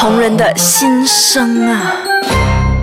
[0.00, 1.94] 红人的心声啊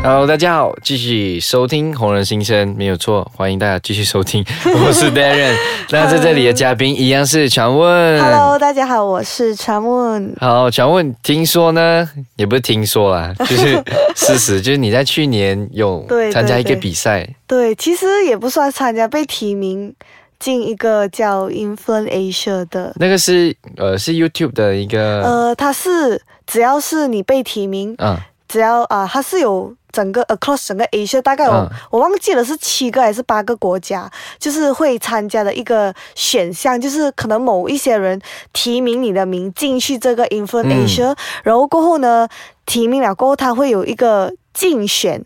[0.03, 4.45] ！Hello，大家好，继续收听《红人心声》，没有错，欢迎大家继续收听，
[4.85, 5.55] 我是 Darren。
[5.89, 8.21] 那在这里的嘉宾一样是传问。
[8.23, 10.31] Hello，大家好，我是传问。
[10.39, 13.83] 好，传问，听说呢，也不是听说啦，就是
[14.15, 19.91] 事实， 就是你在去年有参加一个对比赛，对，其实也不算参加，被提名
[20.39, 22.93] 进一个叫 Influence Asia 的。
[22.97, 31.69] 那个是呃是 YouTube 的一个，呃，它是只要是你被提名，嗯，只要啊、它是有整个 across 整个 Asia，大概我、嗯。
[31.91, 38.21] 我忘记了是七个还是八个国家，就是会参加的一个选项，就是可能某一些人
[38.53, 40.85] 提名你的名进去这个 Influence 嗯。
[40.85, 42.27] Asia，、然后过后呢，
[42.65, 45.23] 提名了过后，他会有一个竞选。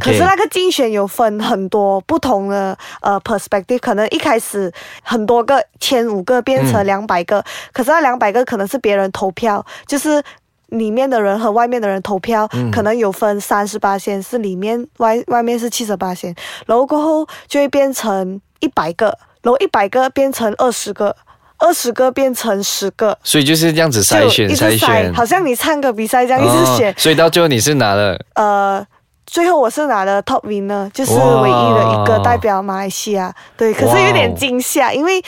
[0.00, 10.22] 可是那个竞选有分很多不同的呃 perspective，可能一开始很多个千五个变成嗯两百个，可是那两百个可能是别人投票，就是。
[10.68, 16.34] 里面的人和外面的人投票，嗯可能有分三十八先是里面外外面是七十八先，
[16.66, 21.14] 然后过后就会变成一百个，然后一百个变成二十个，
[21.58, 28.18] 二十个变成十个，所以就是这样子筛选筛选，好像你唱歌比赛这样一直选，哦所以到最后你是拿了？
[28.34, 28.84] 呃，
[29.26, 33.34] 最后我是拿了 top winner，就是唯一的一个代表马来西亚。
[33.56, 35.22] 对，可是有点惊吓，因为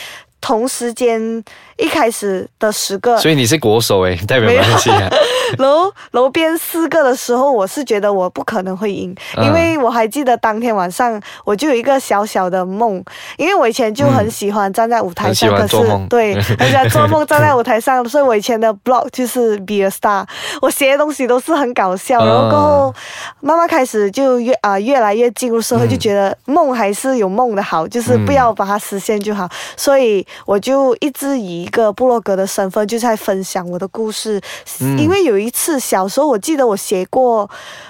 [0.47, 1.43] 同时间
[1.77, 5.11] 一开始的十个，所以你是国手诶， 代表马来西亚。
[5.59, 9.45] 楼楼边四个的时候，我是觉得我不可能会赢，嗯。
[9.45, 13.03] 因为我还记得当天晚上我就有一个小小的梦，
[13.37, 15.77] 因为我以前就很喜欢站在舞台上，可是
[16.09, 20.25] 对， 很喜欢做梦站在舞台上，所以我以前的 blog 就是 be a star，
[20.63, 22.95] 我写的东西都是很搞笑，然后过后
[23.41, 34.41] 慢慢开始就越啊、越来越进入社会，嗯就觉得梦还是有梦的好，就是不要把它实现就好，所以我就一直以一个部落格的身份就在分享我的故事，
[34.81, 37.49] 嗯因为有一次小时候我记得我写过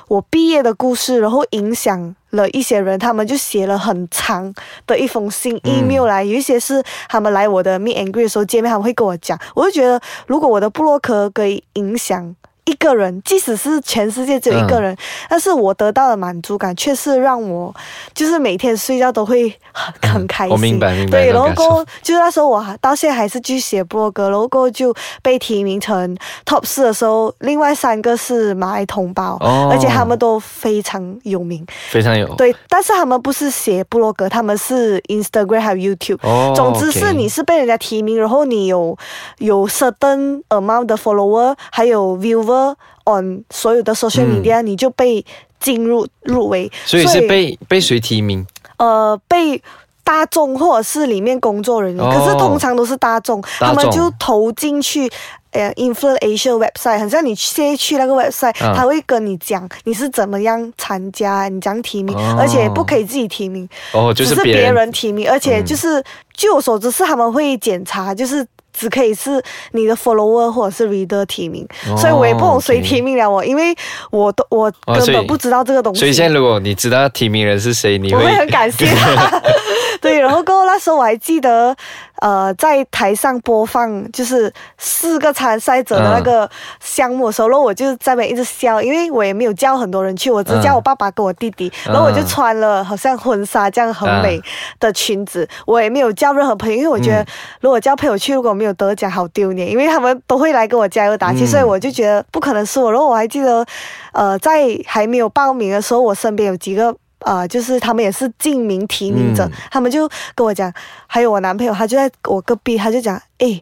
[0.09, 2.15] 我毕业的故事，然后影响。
[2.31, 4.53] 了一些人，他们就写了很长
[4.87, 12.35] 的一封信、嗯 email 来，有一些是他们来我的 meet and greet 的时候见面，他们会跟我讲，我就觉得如果我的部落格可以影响
[12.67, 14.95] 一个人，即使是全世界只有一个人，
[15.29, 17.75] 但是我得到的满足感却是让我
[18.13, 20.53] 就是每天睡觉都会很很开心。
[20.53, 31.65] 我明白明白对，然后过就是那时候我还到现在还是继续写部落格，然后过就被提名成 top 四的时候，另外三个是马来同胞，哦而且他们都非常有名。
[31.91, 36.19] 非常有对，但是他们不是写部落格，他们是 Instagram 还有 YouTube。
[36.23, 38.99] 哦总之是你是被人家提名，然后你有
[39.39, 42.56] 有 certain amount 的 follower，还有 viewer
[43.05, 45.25] on 所有的 social 嗯 media，、你就被
[45.59, 46.71] 进入入围。
[46.85, 48.47] 所以是被被谁提名？
[48.79, 49.63] 呃被。
[50.07, 55.11] 大众或者是里面工作人员，哦可是通常都是大众，大众他们就投进去。
[55.51, 66.01] 呃，Influence Asia website，很像你现在去那个 website，、嗯他会跟你讲你是怎么样参加，你怎样提名，哦而且不可以自己提名，哦，就是别人提名，而且就是、
[66.35, 68.47] 据我所知是他们会检查，就是
[68.77, 69.43] 只可以是
[69.73, 73.17] 你的 follower 或者是 reader 提名，哦所以我也不懂谁提名。
[73.17, 73.75] 了我，因为
[74.11, 76.01] 我都我根本不知道这个东西。
[76.01, 78.85] 所以现在如果你知道提名人是谁，你会我会很感谢。
[78.95, 79.41] 他。
[80.03, 81.75] 对，然后过后那时候我还记得，
[82.21, 86.49] 呃，在台上播放就是四个参赛者的那个
[86.81, 94.41] 项目的时候，然后我就在那边一直笑，因为我也没有叫很多人去，我只叫我爸爸跟我弟弟，然后我就穿了好像婚纱这样很美
[94.79, 97.25] 的裙子，我也没有叫任何朋友，因为我觉得
[97.61, 102.91] 如果叫朋友去，如果没有得奖好丢脸，因为他们都会来给我加油打气，嗯所以我就觉得不可能是我。
[102.91, 103.65] 然后我还记得，
[104.13, 106.95] 呃，在还没有报名的时候，我身边有几个。
[107.21, 110.73] 呃，就是他们也是进名提名者，嗯他们就跟我讲，
[111.07, 113.61] 还有我男朋友，他就在我隔壁，他就讲，诶，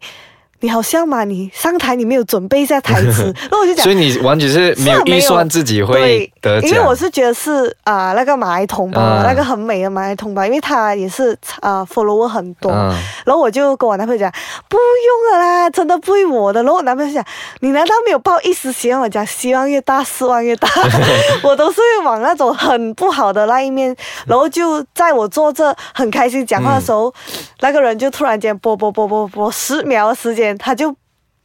[0.65, 3.95] 你好像嘛，你上台你没有准备一下台词， 然后我就讲所以。
[3.97, 14.33] 你完全是没有预算自己会对得奖，因为我是觉得是啊、那个马来同胞，嗯那个很美的马来同胞，因为他也是啊、follower 很多，嗯然后我就跟我男朋友讲，
[14.69, 16.63] 不用了啦，真的不会我的。
[16.63, 17.23] 然后我男朋友讲，
[17.61, 19.03] 你难道没有抱一丝希望？
[19.03, 20.67] 我讲希望越大，失望越大。
[21.45, 23.95] 我都是会往那种很不好的那一面。
[24.27, 27.13] 然后就在我坐这很开心讲话的时候，
[27.61, 30.97] 那个人就突然间播播播播播十秒的时间，他就。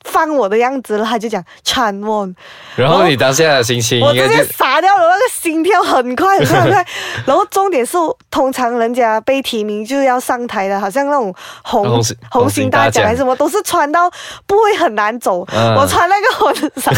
[0.05, 2.33] 放我的样子了，他就讲 Chan Won，
[2.75, 6.85] 然后你当下的心情我就傻掉了，那个心跳很快很快很快。
[7.25, 7.97] 然后重点是，
[8.31, 12.01] 通常人家被提名就要上台的，好像那种红
[12.31, 14.09] 红星大奖还是什么，都是穿到
[14.45, 15.45] 不会很难走。
[15.53, 16.93] 嗯我穿那个我的伞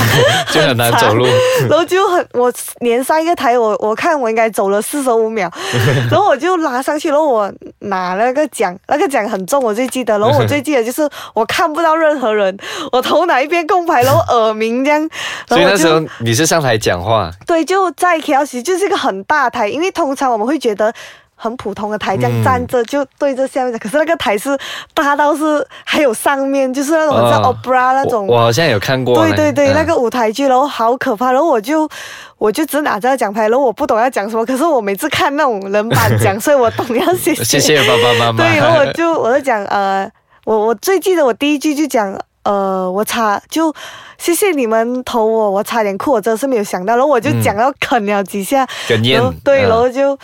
[0.51, 1.25] 就很难走路。
[1.69, 5.51] 然后就很，我连上一个台，我我看我应该走了四十五秒，
[6.09, 10.17] 然后我就拉上去，然后我拿了个奖，那个奖很重，我最记得。
[10.17, 12.57] 然后我最记得就是我看不到任何人，
[12.91, 15.09] 我头哪一边空白，然后耳鸣这样。
[15.47, 20.93] 所以那时候你是上台讲话，对，就在 KLC，就是一个很大的台，因为通常我们会觉得。
[21.43, 24.55] 很普通的台，这嗯样站着就对着下面的，可是那个台是
[24.93, 29.15] 大到是还有上面，就是那种像哦 opera 那种我我好像有看过。
[29.15, 31.89] 对对对，嗯那个舞台剧，然后好可怕，然后我就
[32.37, 37.43] 我就只拿着奖牌，然后我不懂要讲什么，可是我每次看那种人颁奖， 所以我懂要谢谢。
[37.43, 38.43] 谢谢爸爸妈妈。
[38.43, 40.07] 对，然后我就我就讲呃，
[40.45, 43.73] 我我最记得我第一句就讲呃，我差就
[44.17, 48.67] 谢谢你们投我，我差点哭，我真是没有想到，然后我就讲到啃了几下，
[49.13, 50.17] 然后对，嗯然后就。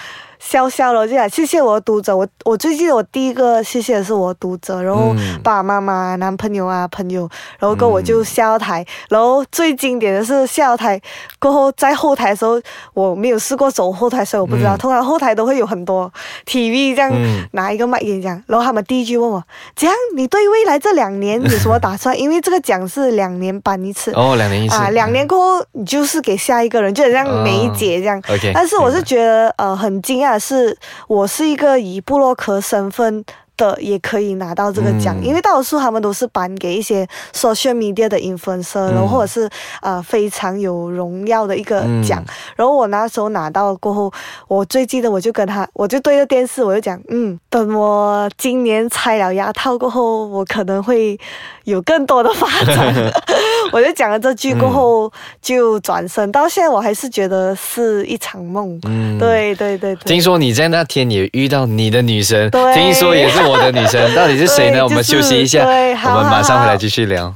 [0.49, 5.37] 笑笑了，我就讲谢谢我的读者，我我最记得我第一个谢谢的是我的读者，然后嗯。
[5.43, 7.29] 爸爸妈妈、男朋友啊、朋友，
[7.59, 10.99] 然后过后我就下到台，然后最经典的是下到台
[11.39, 12.59] 过后在后台的时候，
[12.93, 14.77] 我没有试过走后台，所以我不知道，嗯。
[14.77, 16.11] 通常后台都会有很多
[16.45, 19.43] TV 这样、嗯拿一个麦演讲，然后他们第一句问我，
[19.75, 22.17] 这样你对未来这两年有什么打算？
[22.17, 24.11] 因为这个奖是两年颁一次。
[24.13, 24.75] 哦，两年一次。
[24.75, 28.17] 啊，两年过后你就是给下一个人，就很像每一节这样。
[28.29, 33.23] OK，但是我是觉得呃很惊讶的是，我是一个以布洛克身份。
[33.57, 39.49] 的也可以拿到这个奖，嗯因为大多数他们都是颁给一些 social media 的 influencer，、然后或者是
[39.81, 42.23] 呃非常有荣耀的一个奖。
[42.25, 44.11] 嗯然后我那时候拿到过后，
[44.47, 51.17] 我最记得我就跟他，我就对着电视我就讲，嗯，等我今年拆了牙套过后，我可能会
[51.65, 52.93] 有更多的发展。
[53.73, 55.11] 我就讲了这句过后、
[55.41, 58.79] 就转身，到现在我还是觉得是一场梦。
[58.87, 59.17] 嗯。
[59.17, 60.03] 对对对对。
[60.05, 64.73] 听说你在那天也遇到你的女神，对听说也是我的女神，到底是谁呢？
[64.73, 67.33] 对我们休息一下，我们马上回来继续聊。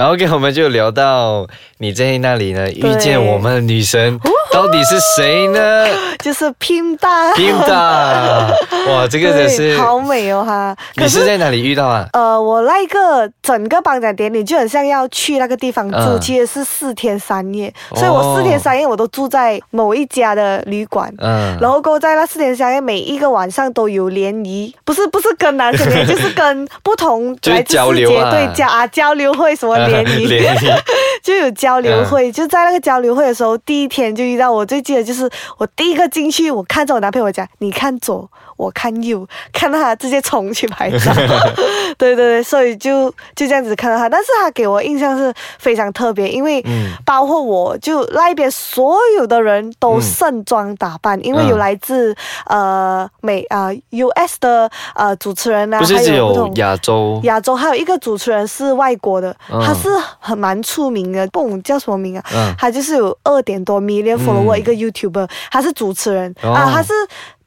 [0.00, 4.18] 然后 OK，我们就聊到你在那里呢，遇见我们的女神，
[4.50, 5.86] 到底是谁呢？
[6.24, 8.50] 就是拼大，拼大，
[8.88, 10.74] 哇，这个真是，好美哦哈。
[10.96, 12.08] 你是在哪里遇到啊？
[12.14, 16.18] 呃，我那一个整个颁奖典礼就很像要去那个地方住，嗯。
[16.18, 21.12] 其实是四天三夜，哦所以我四天三夜我都住在某一家的旅馆。
[21.18, 28.30] 嗯，然后过后在那四天三夜，每一个晚上都有联谊，不是不是跟男生联谊， 就是跟不同就是来自交流啊。
[28.30, 30.70] 世界对交啊交流会什么联谊，联谊，
[31.22, 35.28] 就有交流会，就在那个交流会的时候，第一天就遇到我最记得就是
[35.58, 41.12] 我第一个进去，我看着我男朋友我讲，你看左，我看 you，，看到他直接冲去拍照，
[41.96, 46.90] 对对对，所以就就这样子看到他，但是他给我印象是非常特别，因为嗯。
[47.06, 52.14] 包括我就那一边所有的人都嗯盛装打扮，因为有嗯来自
[52.46, 59.60] 呃美啊、US 的呃主持人啊，不是还只有亚洲，亚洲还有一个主持人是外国的，嗯。
[59.64, 62.24] 他是很蛮出名的，不懂叫什么名啊？
[62.34, 62.54] 嗯。
[62.58, 66.52] 他就是有二点多 million follower、嗯一个 YouTuber，他是主持人、哦。
[66.52, 66.92] 啊，他是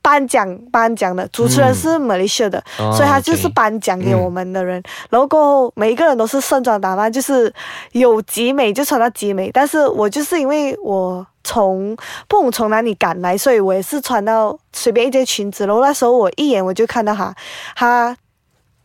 [0.04, 4.84] 颁奖颁奖的，主持人是 Malaysia 的，哦所以他就是颁奖给我们的人。
[5.10, 7.52] 然后过后每一个人都是盛装打扮，就是
[7.94, 11.26] 有集美就穿到集美，但是我就是因为我。
[11.46, 11.94] 从
[12.30, 15.66] 不懂从哪里赶来，所以我也是穿到随便一件裙子。
[15.66, 17.36] 然后那时候我一眼我就看到他，
[17.76, 18.16] 他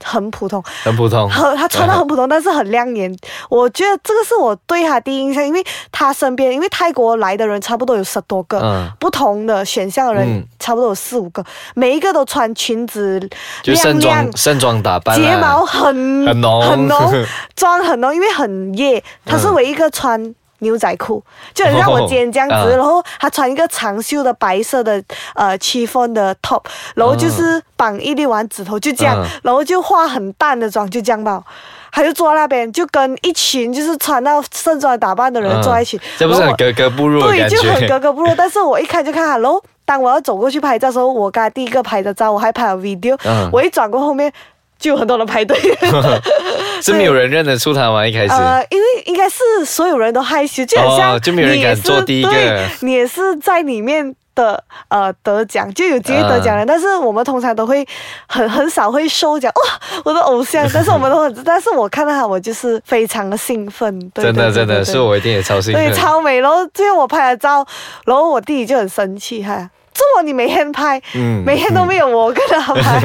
[0.04, 3.14] 很普通，很普通，很他穿的很普通，但是很亮眼。
[3.48, 8.58] 我觉得这个是我对他第一印象，因为他身边，因为泰国来的人差不多有十多个。
[8.60, 13.20] 嗯，不同的选项的人嗯差不多有四五个，每一个都穿裙子，
[13.62, 19.02] 就盛装盛装打扮啊，睫毛很很浓很浓， 妆很浓，因为很夜。
[19.24, 21.22] 他是唯一一个穿牛仔裤，
[21.54, 22.76] 就很像我今天这样子。
[22.76, 25.02] 然后他穿一个长袖的白色的
[25.34, 26.62] 呃 chiffon 的 top，
[26.94, 31.42] 然后就是绑一粒丸指头，就这样，嗯然后就化很淡的妆，就这样吧。
[31.90, 37.98] 他就坐在那边，就跟一群就是穿到盛装打扮的人嗯坐在一起，这不是很格格不入的对，就很格？
[37.98, 38.34] 格不入。
[38.36, 44.30] 但是我一看就看哈，然后当我要走过去拍照的时候，我刚才第一个拍的照，我还拍了 video，、嗯我一转过后面
[44.78, 45.58] 就有很多人排队。
[46.82, 48.06] 是没有人认得出他吗？
[48.06, 56.66] 一开始，呃，因为应该是所有人都害羞，就好像、哦就没有人敢做第一个对你也是在里面的呃得奖，就有机会得奖嗯的。
[56.66, 57.86] 但是我们通常都会
[58.28, 60.64] 很很少会收奖，哇，我的偶像。
[60.72, 63.98] 但是我们都很，但是我看到他，我就是非常的兴奋。
[64.10, 66.00] 对真的真的，对对对对是我一定也超兴奋对，奋。
[66.00, 66.38] 超美。
[66.40, 67.66] 然后最后我拍了照，
[68.06, 69.68] 然后我弟弟就很生气，哈，这
[70.14, 73.00] 么你每天拍，嗯每天都没有我跟他拍，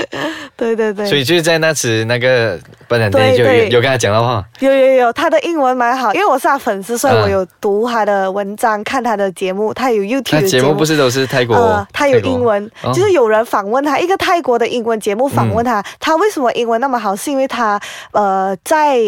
[0.56, 2.58] 对对对，所以就是在那次那个
[2.88, 3.68] 颁奖典礼就有对对。
[3.70, 11.54] 有跟他讲到话，有有有，他的英文蛮好，因为我是他粉丝，所以嗯我有读他的文章，看他的节目，他有 YouTube 的节目不是都是泰国？
[11.54, 12.92] 呃，他有英文，哦。
[12.92, 15.84] 就是有人访问他，一个泰国的英文节目访问他，嗯。
[16.00, 17.14] 他为什么英文那么好？
[17.16, 17.80] 是因为他
[18.12, 18.98] 呃在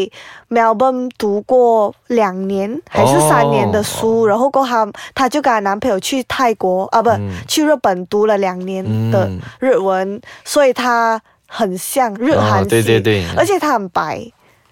[0.50, 7.44] Melbourne 读过两年还是三年的书，然后过后他他就跟他男朋友去泰国啊，不、嗯。
[7.48, 13.24] 去日本读了两年的嗯日文，所以他很像日韩对对对。
[13.36, 14.20] 而且他很白，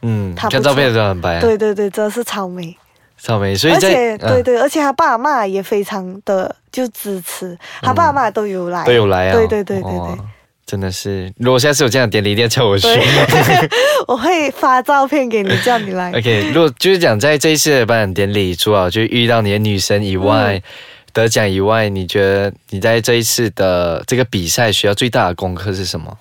[0.02, 2.76] 嗯，他不看照片的时候很白啊，对对对，真的是超美。
[3.18, 4.28] 草莓，所以在而且，嗯。
[4.28, 10.18] 对对，而且他爸妈也非常的就支持，他爸妈都有来，都有来啊，对对对对对。
[10.64, 12.88] 真的是，如果下次有这样的典礼，一定要叫我去。
[14.08, 16.10] 我会发照片给你，叫你来。
[16.16, 20.62] OK，如果就是讲在这一次的颁奖典礼，除了就遇到你的女神以外，嗯
[21.12, 26.16] 得奖以外，你觉得你在这一次的这个比赛学到最大的功课是什么？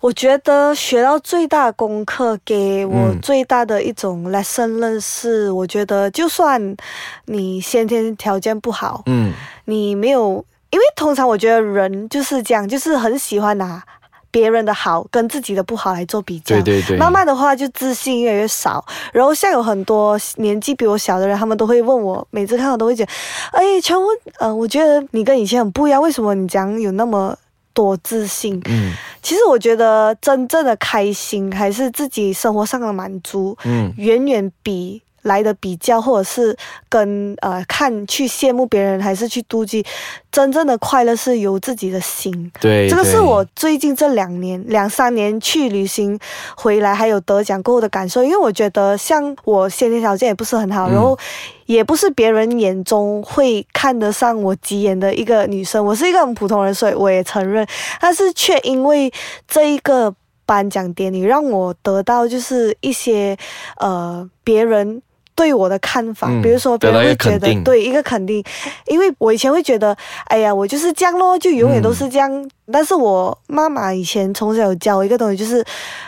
[0.00, 6.76] 我觉得学到最大的功课，给我嗯最大的一种 lesson 认识，我觉得就算
[7.24, 9.32] 你先天条件不好，嗯，
[9.64, 13.82] 你没有，因为通常我觉得人就是这样，就是很喜欢拿
[14.30, 16.54] 别人的好跟自己的不好来做比较。
[16.56, 18.84] 对对对，慢慢的话，就自信越来越少。
[19.12, 23.12] 然后像有很多年纪比我小的人，他们都会问我，每次看到都会觉得，
[23.52, 24.08] 哎，全文，
[24.38, 27.36] 呃，我觉得你跟以前很不一样，为什么你讲有那么
[27.72, 28.60] 多自信？
[28.66, 36.56] 嗯其实我觉得真正的开心，还是自己生活上的满足，嗯远远比来的比较，或者是
[36.88, 39.84] 跟呃看去羡慕别人，还是去妒忌，
[40.32, 42.50] 真正的快乐是由自己的心。
[42.60, 46.18] 对，这个是我最近这两年、两三年去旅行
[46.56, 48.24] 回来，还有得奖过后的感受。
[48.24, 51.16] 因为我觉得，像我先天条件也不是很好，嗯然后
[51.66, 55.84] 也不是别人眼中会看得上我几眼的一个女生。
[55.84, 57.66] 我是一个很普通人，所以我也承认。
[58.00, 59.12] 但是却因为
[59.46, 60.14] 这一个
[60.46, 63.36] 颁奖典礼，让我得到就是一些
[63.76, 65.02] 呃别人。
[65.38, 68.42] 对我的看法，嗯比如说别人会觉得对一个肯定，
[68.88, 72.50] 因为我以前会觉得，哎呀，我就是这样咯，就永远都是这样。
[72.72, 75.64] 但是我妈妈以前从小有教我一个东西，就是，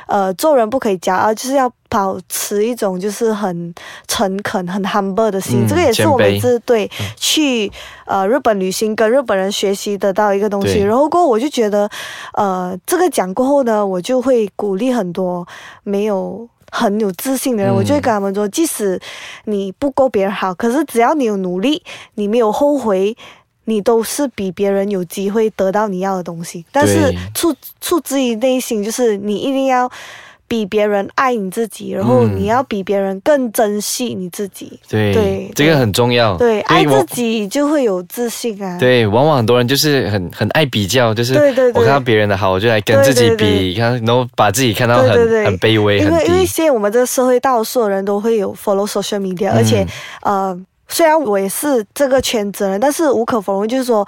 [0.09, 3.73] 呃，做人不可以骄傲，就是要保持一种就是很
[4.09, 5.65] 诚恳、很 humble 的心。
[5.65, 7.71] 嗯这个也是我谦卑每次对去
[8.07, 10.83] 呃日本旅行跟日本人学习得到一个东西。
[10.83, 11.89] 然后过后我就觉得，
[12.35, 15.47] 呃，这个讲过后呢，我就会鼓励很多
[15.85, 16.49] 没有。
[16.71, 19.01] 很有自信的人，嗯我就会跟他们说，即使
[19.45, 21.83] 你不够别人好，可是只要你有努力，
[22.15, 23.17] 你没有后悔，
[23.65, 26.65] 你都是比别人有机会得到你要的东西。
[26.73, 29.91] 但是对出出自于内心，就是你一定要
[30.51, 34.81] 比别人爱你自己，然后嗯你要比别人更珍惜你自己。
[34.89, 36.37] 对对这个很重要。
[36.37, 38.77] 对，爱自己就会有自信啊。
[38.77, 41.35] 对，往往很多人就是很很爱比较，就是
[41.73, 45.13] 我看到别人的好，我就来跟自己比，看然后把自己看到很
[45.45, 46.45] 很卑微、因为因为。
[46.45, 49.87] 现在我们这个社会，大多数的人都会有 follow social media，、嗯而且
[50.23, 50.61] 呃。
[50.91, 54.07] 虽然我也是这个圈子人，但是无可否认，就是说，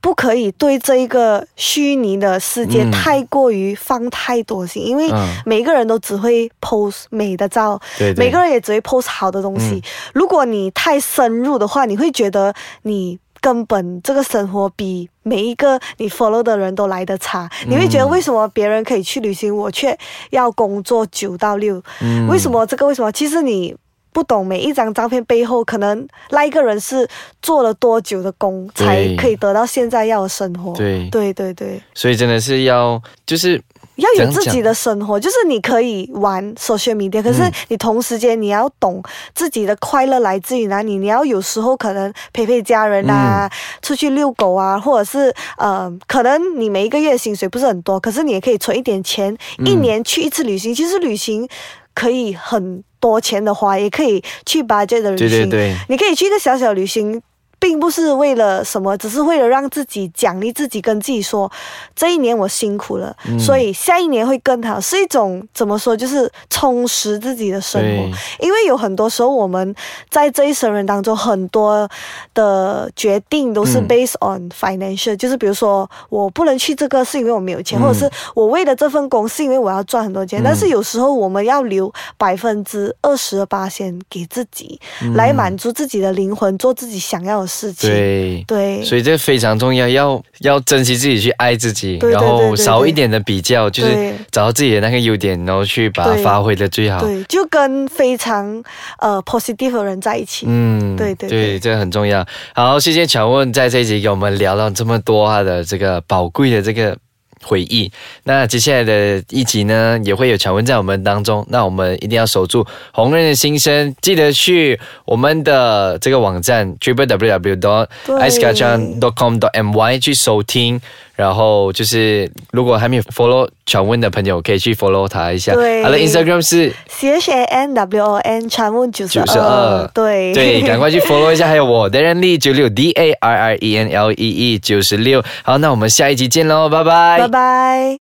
[0.00, 9.74] 不可以对这一个虚拟的世界嗯太过于放太多心，因为嗯每个人都只会 post 美的照，对对，每个人也只会 post 好的东西。
[9.76, 9.82] 嗯
[10.14, 17.48] 如果你太深入的话，你会觉得你根本这个生活比每一个你 follow 的人都来得差。
[17.66, 19.96] 你会觉得嗯为什么别人可以去旅行，我却
[20.30, 21.82] 要工作九到六？
[22.00, 22.86] 嗯为什么这个？
[22.86, 23.12] 为什么？
[23.12, 23.76] 其实你。
[24.12, 27.08] 不懂每一张照片背后，可能那一个人是
[27.40, 30.74] 做了多久的工，才可以得到现在要的生活。
[30.74, 33.60] 对对对对，所以真的是要就是
[33.96, 39.02] 要有自己的生活，就是你可以玩 social media，可是嗯你同时间你要懂
[39.34, 40.98] 自己的快乐来自于哪里。
[40.98, 43.50] 你要有时候可能陪陪家人啊，嗯
[43.82, 50.74] 出去遛狗啊，或者是呃，可能你每一个月薪水不是很多，可是你也可以存一点钱，嗯一年去一次旅行。
[50.74, 51.48] 其实旅行
[51.94, 55.28] 可以很多钱的花，也可以去 budget 的旅行。
[55.28, 57.20] 对对对，你可以去一个小小旅行，
[57.62, 61.48] 并不是为了什么，只是为了让自己奖励自己，跟自己说，
[61.94, 63.38] 这一年我辛苦了，嗯。
[63.38, 68.18] 所以下一年会更好，是一种怎么说，就是充实自己的生活。
[68.44, 69.72] 因为有很多时候我们
[70.10, 71.88] 在这一生人当中，很多
[72.34, 73.86] 的决定都是嗯。
[73.86, 77.82] based on financial，、就是比如说我不能去这个是因为我没有钱，嗯。
[77.82, 80.44] 或者是我为了这份工是因为我要赚很多钱，嗯。
[80.44, 84.80] 但是有时候我们要留百分之二十的八先给自己。
[85.00, 85.14] 嗯。
[85.14, 87.90] 来满足自己的灵魂，做自己想要的事情。
[87.90, 88.44] 对。
[88.46, 97.00] 对，所以这非常重要，要要珍惜自己，去爱自己，然后少一点的比较，就是找到自己的那个优点，然后去把它发挥的最好。
[97.00, 98.62] 对，就跟非常
[98.98, 100.46] 呃 positive 的人在一起。
[100.48, 102.26] 嗯，对对对，这个很重要。
[102.54, 106.96] 好，谢谢乔问在这一集给我们聊到这么多他的这个宝贵的这个
[107.42, 107.90] 回忆。
[108.24, 111.44] 那接下来的一集呢，也会有强问在我们当中。
[111.50, 117.86] 那我们一定要守住红润的心声，记得去我们的这个网站 triple w w dot
[118.18, 120.80] i c e k a c h a n dot com dot my 去收听。
[121.14, 125.52] 然后就是，如果还没有 follow 传问的朋友，可以去 follow 他一下。
[125.54, 131.46] 对他的 Instagram 是 C H A N W O N 传问九十二，对对，赶快去 follow 一下。
[131.46, 135.22] 还有我 Darren Lee 九六 D A R R E N L E E 九十六。
[135.42, 137.90] 好，那我们下一集见喽，拜拜，拜拜。